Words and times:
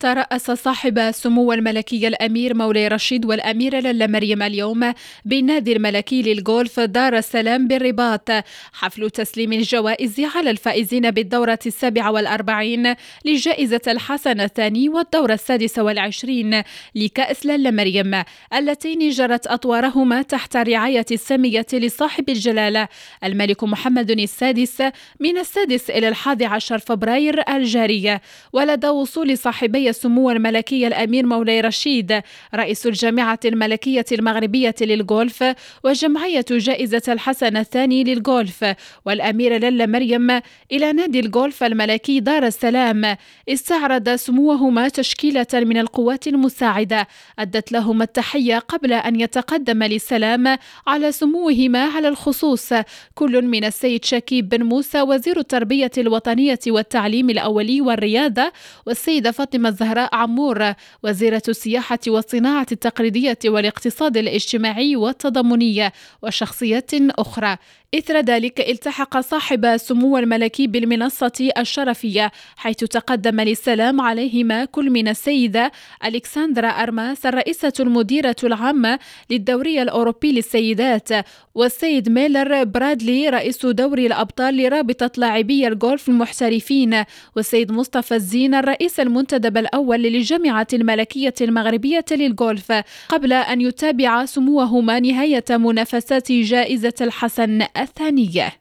ترأس 0.00 0.50
صاحب 0.50 1.10
سمو 1.10 1.52
الملكي 1.52 2.08
الأمير 2.08 2.54
مولاي 2.54 2.88
رشيد 2.88 3.24
والأميرة 3.24 3.80
لالا 3.80 4.06
مريم 4.06 4.42
اليوم 4.42 4.92
بالنادي 5.24 5.72
الملكي 5.72 6.22
للغولف 6.22 6.80
دار 6.80 7.16
السلام 7.18 7.68
بالرباط. 7.68 8.30
حفل 8.72 9.10
تسليم 9.10 9.52
الجوائز 9.52 10.20
على 10.20 10.50
الفائزين 10.50 11.10
بالدورة 11.10 11.58
السابعة 11.66 12.10
والأربعين 12.10 12.94
لجائزة 13.24 13.80
الحسن 13.88 14.40
الثاني 14.40 14.88
والدورة 14.88 15.34
السادسة 15.34 15.82
والعشرين 15.82 16.62
لكأس 16.94 17.46
لالا 17.46 17.70
مريم 17.70 18.22
اللتين 18.54 19.10
جرت 19.10 19.46
أطوارهما 19.46 20.22
تحت 20.22 20.56
رعاية 20.56 21.06
السامية 21.12 21.66
لصاحب 21.72 22.28
الجلالة 22.28 22.88
الملك 23.24 23.64
محمد 23.64 24.10
السادس 24.10 24.82
من 25.20 25.38
السادس 25.38 25.90
إلى 25.90 26.08
الحادي 26.08 26.44
عشر 26.44 26.78
فبراير 26.78 27.42
الجاري 27.48 28.20
ولدى 28.52 28.88
وصول 28.88 29.38
صاحبي 29.38 29.85
سمو 29.92 30.30
الملكي 30.30 30.86
الأمير 30.86 31.26
مولاي 31.26 31.60
رشيد 31.60 32.20
رئيس 32.54 32.86
الجامعة 32.86 33.40
الملكية 33.44 34.04
المغربية 34.12 34.74
للغولف 34.80 35.44
وجمعية 35.84 36.44
جائزة 36.50 37.02
الحسن 37.08 37.56
الثاني 37.56 38.04
للغولف 38.04 38.74
والأميرة 39.04 39.56
للا 39.56 39.86
مريم 39.86 40.30
إلى 40.72 40.92
نادي 40.92 41.20
الغولف 41.20 41.62
الملكي 41.62 42.20
دار 42.20 42.46
السلام. 42.46 43.16
استعرض 43.48 44.08
سموهما 44.08 44.88
تشكيلة 44.88 45.46
من 45.54 45.76
القوات 45.78 46.26
المساعدة 46.26 47.08
أدت 47.38 47.72
لهما 47.72 48.04
التحية 48.04 48.58
قبل 48.58 48.92
أن 48.92 49.20
يتقدم 49.20 49.82
للسلام 49.82 50.58
على 50.86 51.12
سموهما 51.12 51.84
على 51.84 52.08
الخصوص. 52.08 52.72
كل 53.14 53.42
من 53.42 53.64
السيد 53.64 54.04
شكيب 54.04 54.48
بن 54.48 54.62
موسى 54.62 55.02
وزير 55.02 55.38
التربية 55.38 55.90
الوطنية 55.98 56.58
والتعليم 56.66 57.30
الأولي 57.30 57.80
والريادة 57.80 58.52
والسيدة 58.86 59.30
فاطمة 59.30 59.70
الزهراء 59.76 60.14
عمور 60.14 60.72
وزيرة 61.02 61.42
السياحة 61.48 61.98
والصناعة 62.06 62.66
التقليدية 62.72 63.38
والاقتصاد 63.44 64.16
الاجتماعي 64.16 64.96
والتضامني 64.96 65.92
وشخصيات 66.22 66.90
أخرى. 66.94 67.56
إثر 67.94 68.20
ذلك 68.20 68.60
التحق 68.60 69.20
صاحب 69.20 69.76
سمو 69.76 70.18
الملكي 70.18 70.66
بالمنصة 70.66 71.50
الشرفية 71.58 72.32
حيث 72.56 72.76
تقدم 72.76 73.40
للسلام 73.40 74.00
عليهما 74.00 74.64
كل 74.64 74.90
من 74.90 75.08
السيدة 75.08 75.72
ألكسندرا 76.04 76.68
أرماس 76.68 77.26
الرئيسة 77.26 77.72
المديرة 77.80 78.36
العامة 78.44 78.98
للدوري 79.30 79.82
الأوروبي 79.82 80.32
للسيدات 80.32 81.08
والسيد 81.54 82.08
ميلر 82.08 82.64
برادلي 82.64 83.28
رئيس 83.28 83.66
دوري 83.66 84.06
الأبطال 84.06 84.56
لرابطة 84.56 85.10
لاعبي 85.16 85.68
الجولف 85.68 86.08
المحترفين 86.08 87.04
والسيد 87.36 87.72
مصطفى 87.72 88.14
الزين 88.14 88.54
الرئيس 88.54 89.00
المنتدب 89.00 89.56
الأول 89.56 90.02
للجامعة 90.02 90.66
الملكية 90.72 91.34
المغربية 91.40 92.04
للجولف 92.10 92.72
قبل 93.08 93.32
أن 93.32 93.60
يتابع 93.60 94.24
سموهما 94.24 95.00
نهاية 95.00 95.44
منافسات 95.50 96.32
جائزة 96.32 96.94
الحسن. 97.00 97.62
الثانية. 97.82 98.52